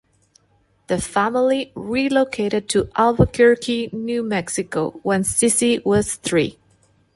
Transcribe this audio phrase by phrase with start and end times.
[0.87, 6.57] The family relocated to Albuquerque, New Mexico when Cissy was three.